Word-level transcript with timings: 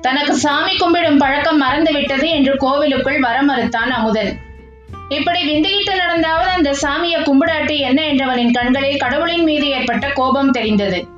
தனக்கு 0.00 0.36
சாமி 0.36 0.74
கும்பிடும் 0.76 1.16
பழக்கம் 1.16 1.56
மறந்து 1.56 1.92
விட்டது 1.92 2.28
என்று 2.28 2.56
கோவிலுக்குள் 2.56 3.20
வர 3.20 3.42
மறுத்தான் 3.42 3.90
அமுதன். 3.90 4.30
இப்படி 5.08 5.40
விந்துகிட்டு 5.48 5.96
நடந்தாவது 5.96 6.50
அந்த 6.50 6.70
சாமியை 6.82 7.20
கும்பிடாட்டி 7.20 7.76
என்ன 7.78 8.02
என்றவனின் 8.02 8.50
கண்களில் 8.50 8.98
கடவுளின் 8.98 9.42
மீது 9.42 9.66
ஏற்பட்ட 9.68 10.08
கோபம் 10.08 10.50
தெரிந்தது. 10.50 11.08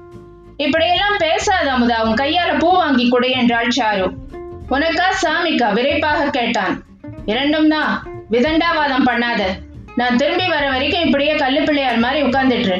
இப்படியெல்லாம் 0.56 1.16
பேசாத 1.16 1.66
அமுதா 1.72 1.98
உன் 2.00 2.20
கையால 2.20 2.58
பூ 2.58 2.70
வாங்கி 2.76 3.08
கொடு 3.08 3.30
என்றாள் 3.30 3.74
சாரு. 3.78 4.06
உனக்கா 4.70 5.08
சாமிக்கா? 5.22 5.68
விரைப்பாக 5.72 6.30
கேட்டான். 6.30 6.74
இரண்டும் 7.24 7.68
தான் 7.68 7.92
விதண்டாவாதம் 8.30 9.08
பண்ணாத. 9.08 9.42
நான் 9.96 10.16
திரும்பி 10.16 10.48
வர 10.48 10.70
வரைக்கும் 10.70 11.04
இப்படியே 11.04 11.34
கல்லு 11.34 11.62
பிள்ளையார் 11.62 11.98
மாதிரி 11.98 12.20
உட்கார்ந்துட்டு 12.26 12.76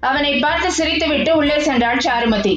அவனை 0.00 0.32
பார்த்து 0.38 0.68
சிரித்துவிட்டு 0.78 1.30
உள்ளே 1.30 1.56
சென்றாள் 1.56 2.04
சாருமதி. 2.06 2.54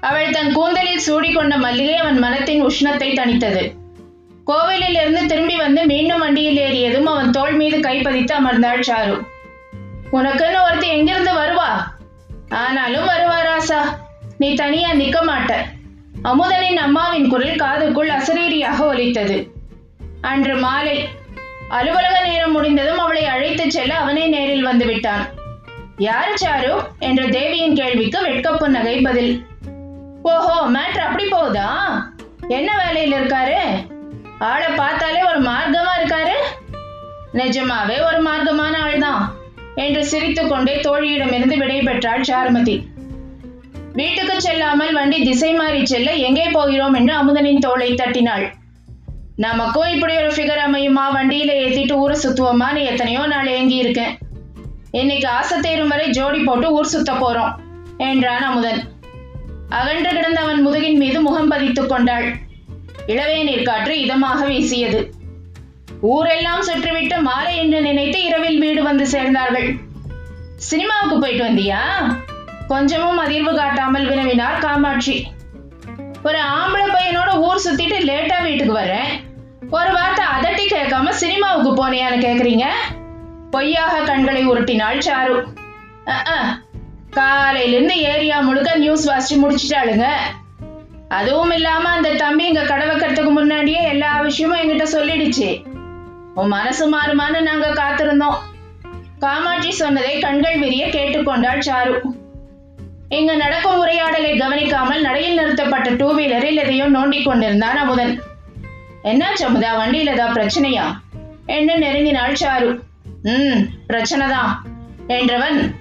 அவள் 0.00 0.30
தன் 0.30 0.52
கூந்தலில் 0.52 1.00
சூடிக்கொண்ட 1.06 1.58
மல்லிகை 1.58 1.96
அவன் 1.96 2.18
மனத்தின் 2.18 2.66
உஷ்ணத்தை 2.66 3.12
தணித்தது. 3.14 3.70
கோவிலில் 4.44 4.94
இருந்து 4.94 5.26
திரும்பி 5.26 5.56
வந்து 5.56 5.86
மீண்டும் 5.86 6.18
வண்டியில் 6.18 6.56
ஏறியதும் 6.56 7.04
அவன் 7.04 7.30
தோள் 7.30 7.52
மீது 7.52 7.78
கைப்பதித்து 7.78 8.32
அமர்ந்தாள் 8.32 8.82
சாரு. 8.86 9.26
உனக்குன்னு 10.12 10.62
ஒருத்தி 10.64 10.88
எங்கிருந்து 10.88 11.32
வருவா? 11.32 11.84
ஆனாலும் 12.48 13.08
வருவா 13.08 13.38
ராசா. 13.40 13.78
நீ 14.38 14.54
தனியா 14.54 14.92
நிக்க 14.92 15.18
மாட்ட. 15.22 15.54
அமுதனின் 16.24 16.76
அம்மாவின் 16.76 17.28
குரல் 17.28 17.56
காதுக்குள் 17.56 18.08
அசரீரியாக 18.08 18.84
ஒலித்தது. 18.84 19.52
அன்று 20.20 20.56
மாலை 20.56 21.08
அலுவலக 21.68 22.20
நேரம் 22.20 22.52
முடிந்ததும் 22.52 22.98
அவளை 22.98 23.24
அழைத்துச் 23.24 23.70
செல்ல 23.70 23.94
அவனே 23.94 24.26
நேரில் 24.26 24.62
வந்து 24.62 24.86
விட்டான் 24.86 25.26
யாரு 25.98 26.34
சாரு? 26.34 26.84
என்ற 26.98 27.26
தேவியின் 27.26 27.74
கேள்விக்கு 27.74 28.20
வெட்கப்பு 28.20 28.68
நகை 28.68 29.00
பதில். 29.00 29.46
ஓஹோ 30.22 30.56
மேட்ரு 30.74 31.02
அப்படி 31.06 31.24
போகுதா? 31.30 31.68
என்ன 32.48 32.70
வேலையில் 32.82 33.14
இருக்காரு? 33.18 33.60
ஆளை 34.38 34.68
பார்த்தாலே 34.76 35.20
ஒரு 35.30 35.40
மார்க்கமா 35.40 35.92
இருக்காரு? 35.98 36.36
நிஜமாவே 37.32 37.96
ஒரு 38.06 38.20
மார்க்கமான 38.28 38.74
ஆள்தான் 38.86 39.22
என்று 39.74 40.00
சிரித்துக்கொண்டே 40.04 40.74
தோழியிடமிருந்து 40.86 41.56
விடை 41.56 41.80
பெற்றாள் 41.80 42.26
சாருமதி. 42.30 42.76
வீட்டுக்கு 43.92 44.40
செல்லாமல் 44.40 44.92
வண்டி 44.92 45.18
திசை 45.24 45.52
மாறி 45.54 45.86
செல்ல 45.86 46.10
எங்கே 46.28 46.46
போகிறோம் 46.48 46.94
என்று 46.94 47.14
அமுதனின் 47.14 47.64
தோளை 47.66 47.94
தட்டினாள். 47.94 48.46
நமக்கும் 49.36 49.92
இப்படி 49.94 50.14
ஒரு 50.22 50.30
ஃபிகர் 50.36 50.62
அமையுமா? 50.66 51.04
வண்டியில 51.16 51.52
ஏத்திட்டு 51.64 51.92
ஊரை 51.92 52.16
சுத்துவோமான்னு 52.24 52.80
எத்தனையோ 52.84 53.26
நாள் 53.26 53.46
ஏங்கி 53.46 53.76
இருக்கேன் 53.76 54.14
இன்னைக்கு 54.90 55.28
ஆசை 55.28 55.60
தேரும் 55.60 55.88
வரை 55.88 56.06
ஜோடி 56.08 56.40
போட்டு 56.44 56.72
ஊர் 56.72 56.92
சுத்த 56.94 57.12
போறோம் 57.12 57.52
என்றான் 57.96 58.46
அமுதன். 58.48 58.80
அகன்று 59.78 60.10
கிடந்த 60.10 60.40
அவன் 60.40 60.66
முதுகின் 60.66 60.96
மீது 60.96 61.20
முகம் 61.20 61.50
பதித்துக் 61.50 61.88
கொண்டாள். 61.88 62.26
இளவேநீர் 63.06 63.62
காற்று 63.62 63.94
இதமாக 63.94 64.46
வீசியது. 64.46 65.00
ஊரெல்லாம் 66.00 66.62
சுற்றிவிட்டு 66.62 67.16
மாலை 67.20 67.56
என்று 67.56 67.80
நினைத்து 67.80 68.22
இரவில் 68.22 68.58
வீடு 68.58 68.82
வந்து 68.82 69.04
சேர்ந்தார்கள். 69.10 69.68
சினிமாவுக்கு 70.56 71.18
போயிட்டு 71.18 71.44
வந்தியா? 71.44 71.82
கொஞ்சமும் 72.68 73.20
அதிர்வு 73.20 73.54
காட்டாமல் 73.56 74.08
வினவினார் 74.08 74.58
காமாட்சி. 74.58 75.26
ஒரு 76.22 76.38
ஆம்பளை 76.38 76.86
பையனோட 76.96 77.30
ஊர் 77.38 77.62
சுத்திட்டு 77.64 77.98
லேட்டா 78.10 78.42
வீட்டுக்கு 78.42 78.74
வரேன் 78.78 79.12
ஒரு 79.70 79.92
வார்த்தை 79.92 80.24
அதட்டி 80.36 80.64
கேட்காம 80.72 81.10
சினிமாவுக்கு 81.10 81.70
போனியான்னு 81.80 82.24
கேக்குறீங்க? 82.26 82.66
பொய்யாக 83.50 84.00
கண்களை 84.00 84.48
உருட்டினாள் 84.48 84.98
சாரு. 84.98 85.36
காலையிலேருந்து 87.10 87.42
காலையில 87.42 87.76
இருந்து 87.76 88.00
ஏரியா 88.00 88.40
முழுக்க 88.40 88.76
நியூஸ் 88.76 89.10
வாசிச்சு 89.10 89.38
முடிச்சிட்டாளுங்க. 89.38 90.06
அதுவும் 91.08 91.50
இல்லாம 91.50 91.88
அந்த 91.88 92.14
தம்பி 92.14 92.44
இங்க 92.44 92.62
கடவைக்கிறதுக்கு 92.62 93.30
முன்னாடியே 93.30 93.82
எல்லா 93.82 94.20
விஷயமும் 94.20 94.58
என்கிட்ட 94.58 94.82
சொல்லிடுச்சு. 94.82 95.64
உன் 96.34 96.48
மனசு 96.48 96.98
மாறுமான்னு 96.98 97.40
நாங்க 97.40 97.68
காத்திருந்தோம். 97.68 98.34
காமாட்சி 99.18 99.70
சொன்னதை 99.70 100.18
கண்கள் 100.18 100.58
விரிய 100.58 100.86
கேட்டுக்கொண்டாள் 100.86 101.58
சாரு. 101.58 102.00
இங்கு 103.08 103.36
நடக்கும் 103.36 103.78
உரையாடலை 103.78 104.36
கவனிக்காமல் 104.36 105.00
நடையில் 105.00 105.34
நிறுத்தப்பட்ட 105.34 105.90
டூ 105.90 106.18
வீலரில் 106.18 106.56
எதையோ 106.56 106.88
நோண்டி 106.88 107.24
கொண்டிருந்தான் 107.24 107.76
அமுதன். 107.76 108.22
என்னாச்சு 109.04 109.42
அமுதா 109.42 109.72
வண்டியில 109.78 110.10
ஏதா 110.10 110.26
பிரச்சனையா? 110.26 110.84
என்று 111.46 111.78
நெருங்கினாள் 111.78 112.36
சாரு. 112.40 112.80
ம் 113.22 113.66
பிரச்சனைதான் 113.88 114.52
என்றவன் 115.08 115.74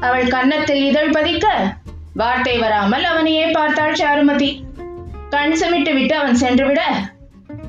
அவள் 0.00 0.26
கன்னத்தில் 0.26 0.82
இதழ் 0.84 1.10
பதிக்க 1.10 1.46
வார்த்தை 2.14 2.58
வராமல் 2.58 3.04
அவனையே 3.04 3.46
பார்த்தாள் 3.46 3.94
சாருமதி. 3.94 4.50
கண் 5.30 5.54
சுமிட்டு 5.60 5.92
விட்டு 5.94 6.14
அவன் 6.16 6.34
சென்றுவிட 6.34 6.82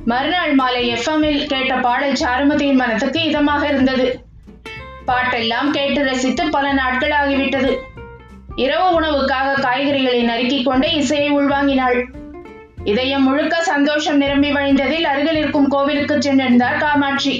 மறுநாள் 0.06 0.53
மாலை 0.53 0.81
எஃப்எம்மில் 0.94 1.41
கேட்ட 1.45 1.73
பாடல் 1.75 2.19
சாருமதியின் 2.22 2.81
மனத்துக்கு 2.81 3.19
இதமாக 3.22 3.63
இருந்தது. 3.68 4.07
பாட்டெல்லாம் 5.07 5.69
கேட்டு 5.69 6.03
ரசித்து 6.03 6.50
பல 6.50 6.73
நாட்கள் 6.73 7.12
ஆகிவிட்டது. 7.12 7.72
இரவு 8.56 8.88
உணவுக்காக 9.00 9.57
காய்கறிகளை 9.62 10.22
நறுக்கிக் 10.23 10.66
கொண்டே 10.66 10.89
இசையை 10.94 11.29
உள்வாங்கினாள். 11.38 12.00
இதயம் 12.84 13.23
முழுக்க 13.23 13.56
சந்தோஷம் 13.63 14.18
நிரம்பி 14.18 14.51
வழிந்ததில் 14.51 15.03
அருகில் 15.03 15.35
இருக்கும் 15.35 15.68
கோவிலுக்கு 15.68 16.16
சென்றிருந்தார் 16.18 16.78
காமாட்சி. 16.78 17.34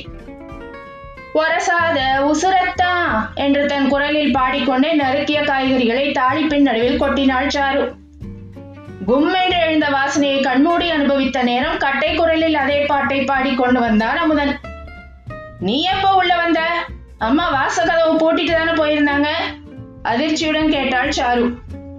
ஒரசாத 1.34 2.00
உசுரத்தா 2.20 2.94
என்று 3.36 3.66
தன் 3.66 3.88
குரலில் 3.88 4.32
பாடிக்கொண்டே 4.32 4.98
நறுக்கிய 4.98 5.44
காய்கறிகளை 5.44 6.12
தாளிப்பின் 6.12 6.62
நடுவில் 6.62 7.02
கொட்டினாள் 7.02 7.48
சாரு. 7.48 7.94
கும்மென்று 9.08 9.60
எழுந்த 9.60 9.88
வாசனையை 9.88 10.42
கண்மூடி 10.42 10.90
அனுபவித்த 10.90 11.44
நேரம் 11.44 11.78
கட்டை 11.78 12.16
குரலில் 12.16 12.56
அதே 12.56 12.86
பாட்டை 12.86 13.24
பாடிக்கொண்டு 13.24 13.80
வந்தான் 13.80 14.18
அமுதன். 14.18 14.60
நீ 15.60 15.82
எப்போ 15.82 16.14
உள்ள 16.14 16.36
வந்த? 16.36 16.60
அம்மா 17.18 17.46
வாசகதவு 17.52 18.16
பூட்டிட்டு 18.16 18.52
தானே 18.52 18.72
போயிருந்தாங்க? 18.72 19.28
அதிர்ச்சியுடன் 20.04 20.70
கேட்டாள் 20.70 21.10
சாரு. 21.10 21.56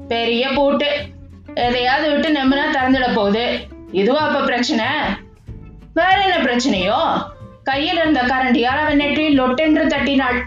பெரிய 0.08 0.48
பூட்டு. 0.54 0.90
எதையாவது 1.54 2.10
விட்டு 2.10 2.28
நம்பினா 2.28 2.62
திறந்துட 2.72 3.14
போகுது. 3.14 3.66
இதுவா 3.92 4.20
அப்ப 4.20 4.40
பிரச்சனை? 4.40 4.86
வேற 5.94 6.20
என்ன 6.20 6.36
பிரச்சனையோ? 6.36 7.00
கையில் 7.70 7.98
இருந்த 7.98 8.20
கரண்டியால் 8.22 8.82
அவன் 8.84 9.00
நெற்றியில் 9.00 9.38
லொட்டென்று 9.40 9.84
தட்டினாள். 9.86 10.38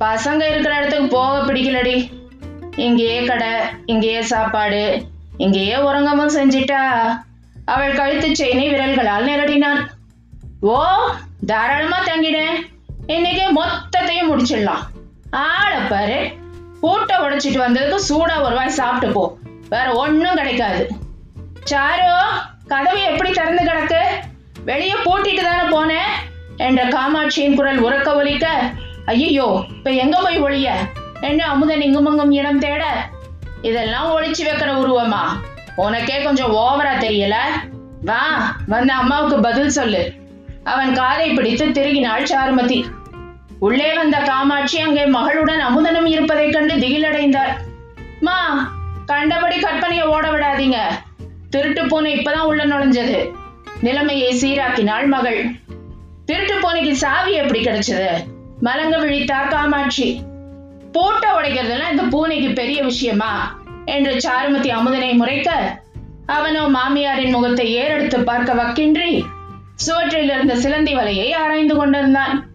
பசங்க 0.00 0.42
இருக்கிற 0.50 0.72
இடத்துக்கு 0.76 1.06
போக 1.16 1.32
பிடிக்கலடி. 1.44 1.96
இங்கேயே 2.76 3.18
கடை 3.24 3.52
இங்கேயே 3.86 4.20
சாப்பாடு 4.32 4.82
இங்கேயே 5.36 5.76
உறங்கமும் 5.88 6.34
செஞ்சிட்டா. 6.36 6.82
அவள் 7.64 7.98
கழுத்து 7.98 8.28
செயினை 8.36 8.66
விரல்களால் 8.74 9.26
நிரடினான் 9.26 9.80
ஓ 10.60 10.78
தாராளமா 11.46 11.98
தங்கினேன் 12.04 12.56
இன்னைக்கு 13.06 13.44
மொத்தத்தையும் 13.58 14.30
முடிச்சிடலாம். 14.30 14.82
ஆளை 15.30 15.80
பாரு. 15.92 16.18
பூட்டை 16.80 17.16
உடைச்சிட்டு 17.24 17.62
வந்ததுக்கு 17.64 17.98
சூடா 18.08 18.36
ஒரு 18.46 18.54
வாய் 18.58 18.78
சாப்பிட்டு 18.80 19.14
போ. 19.14 19.24
வேற 19.68 19.86
ஒன்னும் 20.02 20.38
கிடைக்காது. 20.40 20.82
சாரு 21.70 22.08
கதவு 22.72 23.00
எப்படி 23.10 23.30
திறந்து 23.30 23.62
கிடக்கு? 23.64 24.02
வெளியே 24.64 24.92
போட்டிட்டு 24.92 25.42
தானே 25.42 25.64
போனேன்? 25.76 26.12
என்ற 26.56 26.84
காமாட்சியின் 26.84 27.54
குரல் 27.54 27.82
உறக்க 27.82 28.14
ஒலிக்க 28.14 28.46
ஐயோ 29.04 29.64
இப்ப 29.68 29.90
எங்க 29.90 30.20
போய் 30.20 30.42
ஒளிய 30.42 30.70
என்று 31.20 31.44
அமுதன் 31.44 31.80
இங்குமங்கும் 31.80 32.30
இடம் 32.30 32.58
தேட? 32.58 33.08
இதெல்லாம் 33.62 34.18
ஒழிச்சு 34.18 34.42
வைக்கிற 34.42 34.70
உருவமா? 34.82 35.22
உனக்கே 35.76 36.22
கொஞ்சம் 36.22 36.52
ஓவரா 36.52 36.94
தெரியல? 36.98 37.34
வா 38.02 38.56
வந்து 38.66 38.92
அம்மாவுக்கு 38.92 39.40
பதில் 39.40 39.68
சொல்லு. 39.68 40.12
அவன் 40.64 40.92
காதை 40.92 41.30
பிடித்து 41.30 41.66
திருகினாள் 41.66 42.30
சாருமதி. 42.32 42.84
உள்ளே 43.58 43.94
வந்த 43.94 44.18
காமாட்சி 44.18 44.78
அங்கே 44.78 45.04
மகளுடன் 45.06 45.62
அமுதனும் 45.68 46.06
இருப்பதைக் 46.06 46.52
கண்டு 46.52 46.74
திகிலடைந்தார் 46.74 47.52
மா 48.20 48.38
கண்டபடி 49.06 49.56
கற்பனையை 49.56 50.02
ஓட 50.02 50.30
விடாதீங்க. 50.30 50.76
திருட்டு 51.50 51.86
பூனை 51.86 52.18
இப்பதான் 52.18 52.48
உள்ள 52.50 52.66
நுழைஞ்சது. 52.66 53.38
நிலைமையை 53.82 54.30
சீராக்கினாள் 54.40 55.06
மகள். 55.06 55.50
திருட்டு 56.24 56.60
பூனைக்கு 56.60 56.96
சாவி 56.96 57.32
எப்படி 57.32 57.60
கிடைச்சது? 57.64 58.10
மலங்க 58.60 58.98
விழித்தார் 58.98 59.48
காமாட்சி. 59.48 60.22
போட்ட 60.92 61.40
உடைக்கிறதெல்லாம் 61.40 61.90
இந்த 61.90 62.02
பூனைக்கு 62.02 62.52
பெரிய 62.52 62.82
விஷயமா? 62.82 63.58
என்று 63.84 64.16
சாருமதி 64.16 64.68
அமுதனை 64.68 65.14
முறைக்க 65.14 65.80
அவனோ 66.26 66.68
மாமியாரின் 66.68 67.30
முகத்தை 67.30 67.66
ஏறெடுத்து 67.78 68.24
பார்க்க 68.24 68.54
வக்கின்றி 68.54 69.24
சுவற்றில் 69.74 70.30
இருந்த 70.30 70.56
சிலந்தி 70.56 70.94
வலையை 70.94 71.34
ஆராய்ந்து 71.34 71.76
கொண்டிருந்தான். 71.76 72.46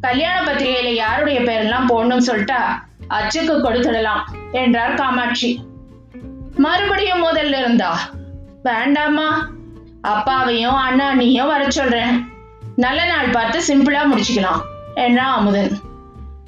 கல்யாண 0.00 0.52
பத்திரிகையில 0.52 0.92
யாருடைய 0.94 1.40
பெயரெல்லாம் 1.40 1.88
போடணும்னு 1.88 2.26
சொல்லிட்டா 2.26 2.60
அச்சுக்கு 3.08 3.54
கொடுத்துடலாம் 3.58 4.22
என்றார் 4.52 4.94
காமாட்சி. 4.94 5.64
மறுபடியும் 6.56 7.24
முதல்ல 7.24 7.58
இருந்தா 7.58 7.98
வேண்டாமா 8.62 9.50
அப்பாவையும் 10.02 10.74
அண்ணாண்ணியும் 10.74 11.46
வர 11.46 11.70
சொல்றேன். 11.70 12.28
நல்ல 12.76 13.04
நாள் 13.04 13.28
பார்த்து 13.28 13.58
சிம்பிளா 13.68 14.02
முடிச்சுக்கலாம் 14.10 14.60
என்றான் 14.94 15.34
அமுதன். 15.34 15.70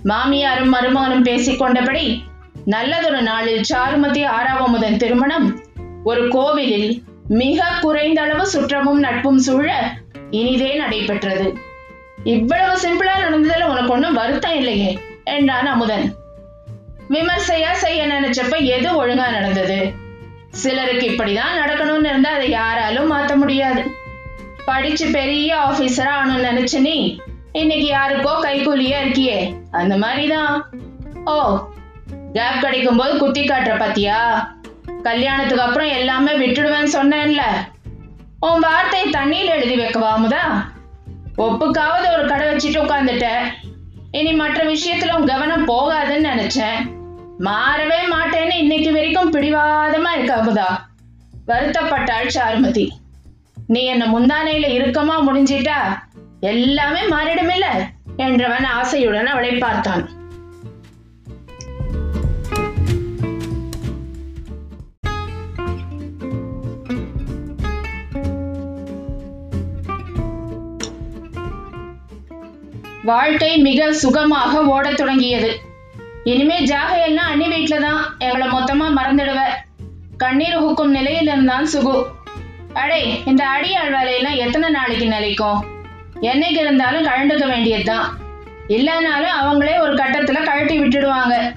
மாமியாரும் 0.05 0.75
மருமகனும் 0.75 1.23
பேசிக் 1.23 1.59
கொண்டபடி 1.59 2.25
நல்லதொரு 2.65 3.23
நாளில் 3.23 3.63
சாருமதி 3.73 4.23
ஆறாவமுதன் 4.25 4.97
திருமணம். 4.97 5.61
ஒரு 6.05 6.29
கோவிலில் 6.29 7.03
மிக 7.29 7.67
குறைந்த 7.81 8.23
அளவு 8.23 8.51
சுற்றமும் 8.51 8.99
நட்பும் 8.99 9.39
சூழ 9.39 9.93
இனிதே 10.31 10.75
நடைபெற்றது. 10.75 11.57
இவ்வளவு 12.25 12.81
சிம்பிளா 12.81 13.15
நடந்ததுல 13.25 13.63
உனக்கு 13.63 13.93
ஒண்ணும் 13.93 14.15
வருத்தம் 14.15 14.55
இல்லையே 14.55 14.99
என்றான் 15.25 15.67
அமுதன். 15.67 16.15
விமர்சையா 17.09 17.73
செய்ய 17.73 18.07
நினைச்சப்ப 18.07 18.65
எது 18.65 19.07
ஒழுங்கா 19.07 19.31
நடந்தது? 19.31 20.09
சிலருக்கு 20.51 21.07
இப்படிதான் 21.07 21.59
நடக்கணும்னு 21.65 22.05
இருந்தா 22.05 22.31
அதை 22.31 22.51
யாராலும் 22.51 23.13
மாத்த 23.13 23.37
முடியாது. 23.37 23.91
படிச்சு 24.65 25.11
பெரிய 25.11 25.57
ஆபீசரா 25.57 26.09
ஆனும் 26.09 26.43
நினைச்சு 26.43 26.81
நீ 26.81 27.21
இன்னைக்கு 27.53 27.95
யாருக்கோ 27.95 28.33
கைக்கூலியா 28.43 28.95
இருக்கியே? 29.05 29.55
அந்த 29.71 29.97
மாதிரிதான். 29.97 30.71
ஓ 31.25 31.59
கேப் 32.33 32.61
கிடைக்கும் 32.61 32.97
போது 32.97 33.19
குத்தி 33.19 33.45
காட்டுற 33.45 33.79
பாத்தியா? 33.79 34.51
கல்யாணத்துக்கு 35.03 35.63
அப்புறம் 35.63 35.89
எல்லாமே 35.89 36.33
விட்டுடுவேன்னு 36.33 36.89
சொன்னேன்ல. 36.93 37.41
உன் 38.41 38.59
வார்த்தையை 38.59 39.11
தண்ணியில் 39.11 39.49
எழுதி 39.49 39.77
வைக்கவா 39.77 40.17
முதா 40.17 40.71
ஒப்புக்காவது 41.39 42.19
ஒரு 42.19 42.27
கடை 42.29 42.47
வச்சுட்டு 42.49 42.85
உட்காந்துட்ட 42.85 43.27
இனி 44.11 44.33
மற்ற 44.33 44.65
விஷயத்துல 44.65 45.17
உன் 45.17 45.27
கவனம் 45.27 45.69
போகாதுன்னு 45.69 46.29
நினைச்சேன். 46.29 47.00
மாறவே 47.45 47.99
மாட்டேன்னு 48.13 48.55
இன்னைக்கு 48.55 48.93
வரைக்கும் 48.93 49.33
பிடிவாதமா 49.33 50.11
இருக்க 50.17 50.35
அமுதா 50.37 50.67
வருத்தப்பட்டாள் 51.47 52.31
சாருமதி. 52.35 52.89
நீ 53.67 53.85
என்ன 53.85 54.07
முந்தானையில 54.07 54.67
இறுக்கமா 54.77 55.15
முடிஞ்சிட்டா? 55.27 55.79
எல்லாமே 56.41 57.01
மாறிடுமில்ல? 57.01 57.65
என்றவன் 58.17 58.67
ஆசையுடன் 58.83 59.25
அவளை 59.25 59.51
பார்த்தான். 59.51 60.09
வாழ்க்கை 73.03 73.59
மிக 73.59 73.93
சுகமாக 73.93 74.65
ஓடத் 74.65 74.97
தொடங்கியது. 74.97 75.69
இனிமே 76.25 76.59
ஜாகையெல்லாம் 76.59 77.29
அண்ணி 77.31 77.47
வீட்டுல 77.47 77.81
தான் 77.81 78.17
எங்களை 78.19 78.47
மொத்தமா 78.47 78.99
மறந்துடுவ. 78.99 79.39
கண்ணீர் 80.17 80.63
ஹுக்கும் 80.63 80.87
நிலையில் 80.87 81.27
இருந்தான் 81.27 81.69
சுகு. 81.73 82.05
அடே 82.73 83.23
இந்த 83.25 83.45
அடியாள் 83.45 83.91
வேலையெல்லாம் 83.91 84.35
எத்தனை 84.35 84.71
நாளைக்கு 84.71 85.09
நிலைக்கும்? 85.09 85.65
என்னைக்கு 86.23 86.59
இருந்தாலும் 86.59 87.07
கழண்டுக்க 87.07 87.49
வேண்டியதுதான். 87.49 88.19
இல்லைனாலும் 88.69 89.33
அவங்களே 89.43 89.81
ஒரு 89.81 89.95
கட்டத்துல 89.95 90.43
கழட்டி 90.43 90.79
விட்டுடுவாங்க. 90.79 91.55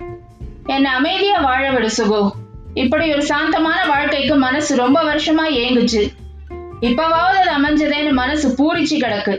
என்னை 0.66 0.92
அமைதியா 0.92 1.40
வாழ 1.40 1.72
விடு 1.72 1.90
சுகு. 1.98 2.32
இப்படி 2.74 3.12
ஒரு 3.12 3.24
சாந்தமான 3.24 3.86
வாழ்க்கைக்கு 3.86 4.36
மனசு 4.36 4.76
ரொம்ப 4.76 5.04
வருஷமா 5.04 5.44
ஏங்குச்சு. 5.50 6.08
இப்பவாவது 6.82 7.40
அது 7.42 7.52
அமைஞ்சதேன்னு 7.52 8.12
மனசு 8.12 8.50
பூரிச்சு 8.50 9.00
கிடக்கு. 9.00 9.38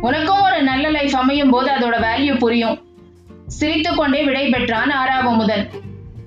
உனக்கும் 0.00 0.42
ஒரு 0.42 0.62
நல்ல 0.62 0.90
லைஃப் 0.90 1.16
அமையும் 1.16 1.50
போது 1.50 1.70
அதோட 1.72 2.04
வேல்யூ 2.04 2.38
புரியும். 2.38 2.85
சிரித்துக் 3.46 3.96
கொண்டே 3.96 4.22
விடை 4.22 4.48
பெற்றான் 4.48 4.90
ஆறாவ 4.90 5.28
அமுதன். 5.28 5.70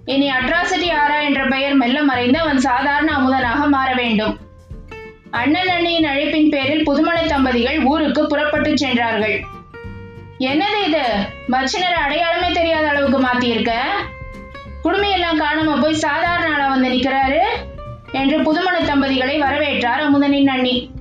இனி 0.05 0.29
அட்ராசிட்டி 0.29 0.91
ஆரா 0.91 1.19
என்ற 1.19 1.45
பெயர் 1.45 1.73
மெல்ல 1.73 2.03
மறைந்து 2.03 2.39
அவன் 2.39 2.59
சாதாரண 2.59 3.17
அமுதனாக 3.17 3.69
மாற 3.69 3.93
வேண்டும். 3.93 4.37
அண்ணன் 5.31 5.67
அண்ணியின் 5.67 6.05
அழைப்பின் 6.05 6.49
பேரில் 6.49 6.89
புதுமலை 6.89 7.25
தம்பதிகள் 7.27 7.79
ஊருக்கு 7.79 8.27
புறப்பட்டு 8.27 8.77
சென்றார்கள். 8.77 9.43
என்னது 10.39 10.85
இது? 10.87 11.03
மச்சினர் 11.49 11.97
அடையாளமே 12.03 12.51
தெரியாத 12.51 12.89
அளவுக்கு 12.89 13.19
மாத்தியிருக்க? 13.21 13.71
குடுமையெல்லாம் 14.83 15.39
காணாம 15.39 15.81
போய் 15.81 15.93
சாதாரண 15.93 16.53
ஆளா 16.53 16.67
வந்து 16.67 16.89
நிக்கிறாரு? 16.89 17.39
என்று 18.11 18.41
புதுமண 18.41 18.79
தம்பதிகளை 18.79 19.41
வரவேற்றார் 19.41 20.01
அமுதனின் 20.01 20.47
அண்ணி. 20.47 20.91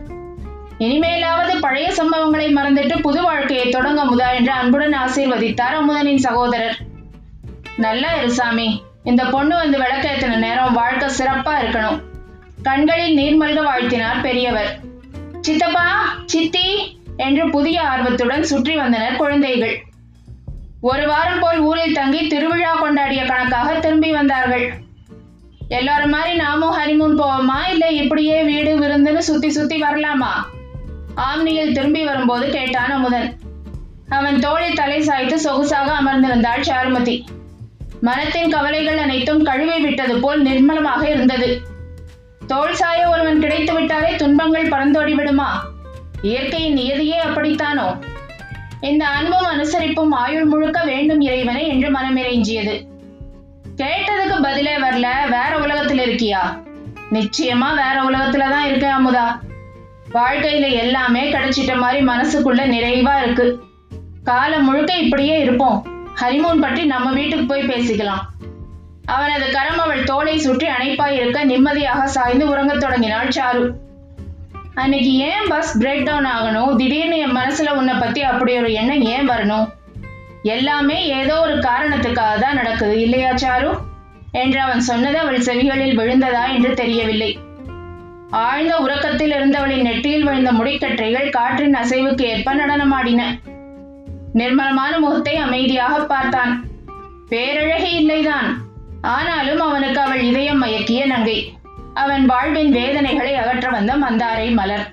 இனிமேலாவது 0.79 1.61
பழைய 1.61 1.87
சம்பவங்களை 1.91 2.49
மறந்துட்டு 2.57 3.01
புது 3.01 3.23
வாழ்க்கையை 3.23 3.69
தொடங்க 3.69 4.05
முதா 4.05 4.31
என்று 4.31 4.53
அன்புடன் 4.53 4.93
ஆசீர்வதித்தார் 4.93 5.77
அமுதனின் 5.79 6.17
சகோதரர். 6.17 6.77
நல்லா 7.77 8.09
இருசாமி 8.23 8.81
இந்த 9.05 9.25
பொண்ணு 9.25 9.57
வந்து 9.57 9.79
விளக்கேத்தின 9.79 10.37
நேரம் 10.37 10.73
வாழ்க்கை 10.73 11.09
சிறப்பா 11.09 11.55
இருக்கணும். 11.61 11.99
கண்களில் 12.63 13.17
நீர்மல்க 13.19 13.61
வாழ்த்தினார் 13.61 14.21
பெரியவர். 14.23 14.71
சித்தப்பா 15.41 15.87
சித்தி 16.25 16.69
என்று 17.17 17.51
புதிய 17.51 17.83
ஆர்வத்துடன் 17.83 18.43
சுற்றி 18.43 18.77
வந்தனர் 18.77 19.17
குழந்தைகள். 19.17 19.77
ஒரு 20.81 21.07
வாரம் 21.07 21.41
போல் 21.41 21.59
ஊரில் 21.59 21.93
தங்கி 21.93 22.27
திருவிழா 22.27 22.73
கொண்டாடிய 22.83 23.27
கணக்காக 23.27 23.79
திரும்பி 23.79 24.11
வந்தார்கள். 24.13 24.67
எல்லாரும் 25.69 26.11
மாதிரி 26.11 26.37
நாமும் 26.37 26.77
ஹனிமூன் 26.79 27.19
போவோமா? 27.23 27.59
இல்ல 27.71 27.87
இப்படியே 27.89 28.43
வீடு 28.43 28.79
விருந்துன்னு 28.79 29.19
சுத்தி 29.19 29.51
சுத்தி 29.51 29.83
வரலாமா? 29.83 30.33
ஆம்னியில் 31.27 31.73
திரும்பி 31.73 32.05
வரும்போது 32.05 32.47
கேட்டான் 32.49 32.91
அமுதன். 32.91 33.29
அவன் 34.09 34.39
தோளில் 34.39 34.75
தலை 34.75 35.01
சாய்த்து 35.01 35.37
சொகுசாக 35.37 35.89
அமர்ந்திருந்தாள் 36.01 36.67
சாருமதி. 36.69 37.17
மனத்தின் 38.01 38.51
கவலைகள் 38.51 38.99
அனைத்தும் 38.99 39.43
கழுவி 39.43 39.81
விட்டது 39.81 40.21
போல் 40.21 40.43
நிர்மலமாக 40.43 41.03
இருந்தது. 41.09 41.63
தோல் 42.47 42.75
சாய 42.75 43.09
ஒருவன் 43.09 43.41
கிடைத்து 43.41 43.73
விட்டாலே 43.75 44.17
துன்பங்கள் 44.17 44.69
பறந்தோடி 44.69 45.15
விடுமா 45.15 45.49
இயற்கையின் 46.23 46.77
நியதியே 46.77 47.19
அப்படித்தானோ? 47.25 47.89
இந்த 48.81 49.07
அன்பும் 49.09 49.47
அனுசரிப்பும் 49.47 50.15
ஆயுள் 50.23 50.45
முழுக்க 50.45 50.85
வேண்டும் 50.85 51.21
இறைவனை 51.21 51.69
என்று 51.69 51.89
மனமிறைஞ்சியது. 51.91 52.75
கேட்டதுக்கு 53.77 54.43
பதிலே 54.43 54.77
வரல 54.77 55.09
வேற 55.31 55.53
உலகத்துல 55.61 56.05
இருக்கியா 56.09 56.43
நிச்சயமா 57.13 57.69
வேற 57.83 57.97
உலகத்துலதான் 58.09 58.67
இருக்கேன் 58.67 58.97
அமுதா. 58.99 59.27
வாழ்க்கையில 60.13 60.71
எல்லாமே 60.71 61.33
கிடைச்சிட்ட 61.33 61.77
மாதிரி 61.77 62.07
மனசுக்குள்ள 62.07 62.63
நிறைவா 62.75 63.23
இருக்கு. 63.23 63.65
காலம் 64.25 64.65
முழுக்க 64.65 64.95
இப்படியே 64.95 65.39
இருப்போம். 65.39 65.87
ஹரிமூன் 66.21 66.61
பற்றி 66.61 66.85
நம்ம 66.85 67.13
வீட்டுக்கு 67.13 67.47
போய் 67.47 67.63
பேசிக்கலாம். 67.63 68.21
அவனது 69.05 69.51
கரம் 69.51 69.79
அவள் 69.79 70.05
தோலை 70.05 70.39
சுற்றி 70.39 70.67
அணைப்பாய் 70.67 71.17
இருக்க 71.17 71.45
நிம்மதியாக 71.45 72.07
சாய்ந்து 72.07 72.49
உறங்கத் 72.49 72.81
தொடங்கினாள் 72.81 73.29
சாரு. 73.29 73.71
அன்னைக்கு 74.75 75.13
ஏன் 75.15 75.49
பஸ் 75.49 75.79
பிரேக் 75.79 76.05
டவுன் 76.05 76.27
ஆகணும்? 76.27 76.77
திடீர்னு 76.77 77.19
என் 77.19 77.37
மனசுல 77.37 77.69
உன்னை 77.69 77.95
பத்தி 77.95 78.23
அப்படி 78.23 78.59
ஒரு 78.59 78.73
எண்ணம் 78.73 79.03
ஏன் 79.03 79.29
வரணும்? 79.31 79.69
எல்லாமே 80.43 81.07
ஏதோ 81.07 81.41
ஒரு 81.41 81.57
காரணத்துக்காக 81.59 82.39
தான் 82.39 82.55
நடக்குது 82.55 83.01
இல்லையா 83.01 83.31
சாரு? 83.31 83.79
என்று 84.33 84.61
அவன் 84.61 84.81
சொன்னது 84.81 85.19
அவள் 85.19 85.39
செவிகளில் 85.39 85.99
விழுந்ததா 85.99 86.55
என்று 86.55 86.75
தெரியவில்லை. 86.75 87.39
ஆழ்ந்த 88.31 88.77
உறக்கத்தில் 88.77 89.33
இருந்தவளின் 89.33 89.81
நெற்றியில் 89.81 90.25
விழுந்த 90.25 90.53
முடிக்கற்றைகள் 90.53 91.31
காற்றின் 91.31 91.75
அசைவுக்கு 91.75 92.23
ஏற்ப 92.23 92.55
நடனமாடின. 92.55 93.23
நிர்மலமான 94.33 94.99
முகத்தை 94.99 95.37
அமைதியாக 95.37 96.05
பார்த்தான். 96.05 96.65
பேரழகி 97.29 97.93
இல்லைதான். 98.01 98.55
ஆனாலும் 99.01 99.61
அவனுக்கு 99.61 100.01
அவள் 100.01 100.21
இதயம் 100.21 100.63
மயக்கிய 100.63 101.07
நங்கை. 101.07 101.53
அவன் 101.95 102.27
வாழ்வின் 102.27 102.71
வேதனைகளை 102.71 103.35
அகற்ற 103.35 103.71
வந்த 103.71 103.97
மந்தாரை 103.97 104.53
மலர். 104.53 104.93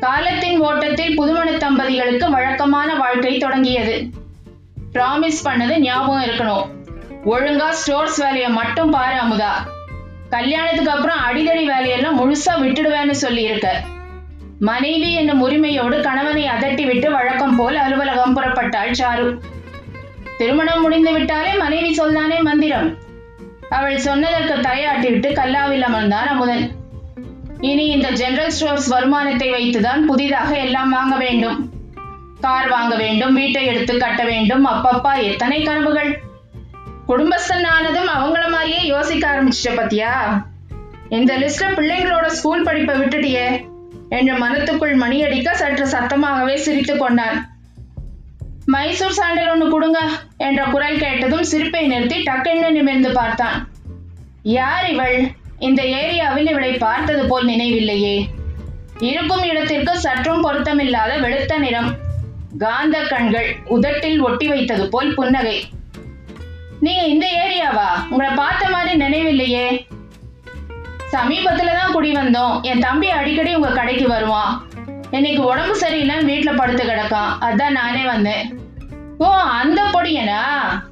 காலத்தின் 0.00 0.60
ஓட்டத்தில் 0.60 1.14
புதுமண 1.14 1.50
தம்பதிகளுக்கு 1.50 2.30
வழக்கமான 2.30 2.94
வாழ்க்கை 2.94 3.38
தொடங்கியது. 3.38 4.10
ப்ராமிஸ் 4.92 5.44
பண்ணது 5.44 5.78
ஞாபகம் 5.78 6.22
இருக்கணும். 6.22 6.66
ஒழுங்கா 7.24 7.68
ஸ்டோர்ஸ் 7.68 8.16
வேலையை 8.16 8.50
மட்டும் 8.50 8.90
பாரு 8.90 9.16
அமுதா. 9.16 9.50
கல்யாணத்துக்கு 10.30 10.90
அப்புறம் 10.90 11.22
அடிதடி 11.28 11.64
வேலையெல்லாம் 11.64 12.18
முழுசா 12.20 12.52
விட்டுடுவேன்னு 12.64 13.10
சொல்லியிருக்க. 13.10 13.68
மனைவி 14.58 15.14
என்னும் 15.14 15.40
உரிமையோடு 15.40 16.00
கணவனை 16.00 16.44
அதட்டி 16.46 16.86
விட்டு 16.86 17.10
வழக்கம் 17.10 17.56
போல் 17.56 17.76
அலுவலகம் 17.76 18.36
புறப்பட்டாள் 18.36 18.90
சாரு. 18.90 19.40
திருமணம் 20.38 20.80
முடிந்து 20.80 21.12
விட்டாலே 21.12 21.52
மனைவி 21.54 21.90
சொல்தானே 21.98 22.38
மந்திரம். 22.42 22.88
அவள் 23.70 23.98
சொன்னதற்கு 23.98 24.54
தலையாட்டிவிட்டு 24.68 25.30
கல்லாவில் 25.32 25.84
அமர்ந்தான் 25.88 26.28
அமுதன். 26.34 26.64
இனி 27.60 27.86
இந்த 27.86 28.10
ஜெனரல் 28.10 28.54
ஸ்டோர்ஸ் 28.58 28.88
வருமானத்தை 28.88 29.50
வைத்துதான் 29.52 30.02
புதிதாக 30.06 30.50
எல்லாம் 30.56 30.90
வாங்க 30.90 31.16
வேண்டும். 31.16 31.58
கார் 32.40 32.68
வாங்க 32.68 32.96
வேண்டும் 32.96 33.34
வீட்டை 33.34 33.66
எடுத்து 33.66 33.96
கட்ட 33.96 34.24
வேண்டும் 34.24 34.66
அப்பப்பா 34.66 35.12
எத்தனை 35.22 35.62
கனவுகள்? 35.62 36.10
குடும்பஸ்தன் 37.10 37.64
ஆனதும் 37.64 38.08
அவங்கள 38.08 38.50
மாதிரியே 38.50 38.86
யோசிக்க 38.86 39.28
ஆரம்பிச்சிட்ட 39.28 39.70
பத்தியா? 39.70 40.12
இந்த 41.08 41.38
லிஸ்ட்ல 41.38 41.68
பிள்ளைங்களோட 41.68 42.26
ஸ்கூல் 42.26 42.62
படிப்பை 42.62 42.98
விட்டுட்டியே 42.98 43.68
என்று 44.08 44.34
மனத்துக்குள் 44.34 44.96
மணியடிக்க 44.98 45.50
சற்று 45.52 45.86
சத்தமாகவே 45.86 46.54
சிரித்துக் 46.54 46.98
கொண்டான். 46.98 47.56
மைசூர் 48.66 49.12
சாண்டல் 49.12 49.48
ஒன்று 49.48 49.70
கொடுங்க 49.70 49.98
என்ற 50.36 50.64
குரல் 50.64 50.98
கேட்டதும் 50.98 51.42
சிரிப்பை 51.42 51.86
நிறுத்தி 51.86 52.22
டக்கென்று 52.22 52.70
நிமிர்ந்து 52.70 53.12
பார்த்தான். 53.12 53.68
யார் 54.42 54.90
இவள்? 54.90 55.30
இந்த 55.58 55.82
ஏரியாவில் 55.82 56.48
இவளை 56.48 56.72
பார்த்தது 56.72 57.26
போல் 57.26 57.46
நினைவில்லையே. 57.46 58.26
இருக்கும் 59.00 59.42
இடத்திற்கு 59.42 59.98
சற்றும் 59.98 60.48
பொருத்தமில்லாத 60.48 61.18
வெளுத்த 61.20 61.58
நிறம் 61.58 61.94
காந்த 62.58 63.02
கண்கள் 63.02 63.56
உதட்டில் 63.66 64.20
ஒட்டி 64.20 64.48
வைத்தது 64.48 64.88
போல் 64.88 65.14
புன்னகை. 65.14 65.64
நீங்க 66.80 67.02
இந்த 67.02 67.26
ஏரியாவா? 67.26 67.88
உங்களை 68.10 68.34
பார்த்த 68.34 68.68
மாதிரி 68.68 69.04
நினைவில்லையே. 69.04 69.86
சமீபத்துல 71.12 71.74
தான் 71.74 71.92
குடி 71.92 72.12
வந்தோம். 72.12 72.60
என் 72.60 72.78
தம்பி 72.78 73.10
அடிக்கடி 73.10 73.54
உங்க 73.54 73.70
கடைக்கு 73.70 74.08
வருவான். 74.08 74.68
இன்னைக்கு 75.10 75.44
உடம்பு 75.44 75.78
சரியில்லைன்னு 75.78 76.30
வீட்டுல 76.32 76.56
படுத்து 76.56 76.84
கிடக்கான். 76.84 77.30
அதான் 77.40 77.70
நானே 77.70 78.04
வந்தேன். 78.04 78.58
ஓ 79.18 79.30
அந்த 79.32 79.82
பொடியனா? 79.82 80.42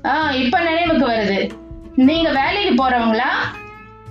ஆ 0.05 0.31
இப்ப 0.31 0.61
நினைவுக்கு 0.61 1.09
வருது. 1.09 1.51
நீங்க 1.95 2.33
வேலைக்கு 2.33 2.75
போறவங்களா? 2.75 3.31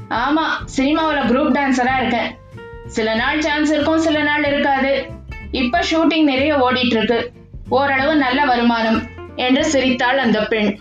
ஆமா 0.10 0.46
சினிமாவில 0.78 1.22
குரூப் 1.30 1.56
டான்சரா 1.58 1.98
இருக்கேன். 1.98 2.36
சில 2.86 3.16
நாள் 3.16 3.42
சான்ஸ் 3.42 3.72
இருக்கும் 3.72 4.00
சில 4.00 4.22
நாள் 4.22 4.46
இருக்காது. 4.46 5.06
இப்ப 5.52 5.80
ஷூட்டிங் 5.92 6.24
நிறைய 6.24 6.56
ஓடிட்டு 6.56 6.96
இருக்கு. 6.96 7.32
ஓரளவு 7.70 8.16
நல்ல 8.16 8.46
வருமானம் 8.46 9.02
என்று 9.36 9.66
சிரித்தாள் 9.66 10.18
அந்த 10.18 10.46
பெண். 10.46 10.80